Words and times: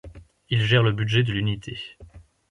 Il 0.49 0.63
gère 0.63 0.81
le 0.81 0.93
budget 0.93 1.21
de 1.21 1.31
l'unité. 1.31 1.77